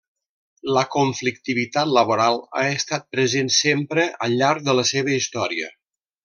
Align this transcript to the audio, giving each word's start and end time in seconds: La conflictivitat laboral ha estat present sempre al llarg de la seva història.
La 0.77 0.83
conflictivitat 0.93 1.91
laboral 1.97 2.39
ha 2.61 2.63
estat 2.79 3.05
present 3.17 3.53
sempre 3.59 4.07
al 4.29 4.35
llarg 4.41 4.67
de 4.71 4.77
la 4.81 4.87
seva 4.95 5.15
història. 5.19 5.71